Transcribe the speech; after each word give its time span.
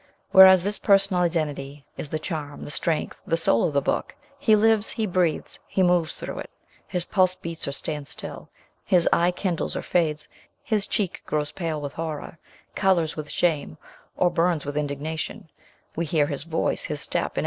Whereas, 0.31 0.63
this 0.63 0.79
personal 0.79 1.21
identity 1.21 1.85
is 1.95 2.09
the 2.09 2.17
charm, 2.17 2.65
the 2.65 2.71
strength, 2.71 3.21
the 3.27 3.37
soul 3.37 3.67
of 3.67 3.73
the 3.73 3.83
'book; 3.83 4.15
he 4.39 4.55
lives, 4.55 4.89
he 4.89 5.05
breathes, 5.05 5.59
he 5.67 5.83
moves 5.83 6.15
through 6.15 6.39
it; 6.39 6.49
his 6.87 7.05
pulse 7.05 7.35
beats 7.35 7.67
or 7.67 7.71
stands 7.71 8.09
still, 8.09 8.49
his 8.83 9.07
eye 9.13 9.29
kindles 9.29 9.75
or 9.75 9.83
fades, 9.83 10.27
'his 10.63 10.87
cheek 10.87 11.21
grows 11.27 11.51
pale 11.51 11.79
with 11.79 11.93
horror, 11.93 12.39
colours 12.73 13.15
with 13.15 13.29
shame, 13.29 13.77
or 14.17 14.31
burns 14.31 14.65
with 14.65 14.75
indignation; 14.75 15.51
we 15.95 16.05
hear 16.07 16.25
his 16.25 16.45
voice, 16.45 16.85
his 16.85 16.99
step, 16.99 17.25
in 17.25 17.33
208 17.35 17.39
MES. 17.39 17.39